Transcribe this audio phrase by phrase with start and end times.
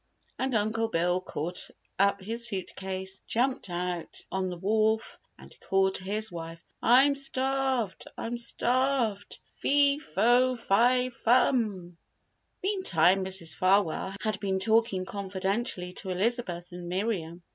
[0.39, 1.69] And Uncle Bill caught
[1.99, 8.05] up his suitcase, jumped out on the wharf, and called to his wife: "I'm starved!
[8.17, 9.39] I'm starved!
[9.57, 11.97] Fee fo fi fum!"
[12.63, 13.55] Meantime Mrs.
[13.55, 17.43] Farwell had been talking confidentially to Elizabeth and Miriam.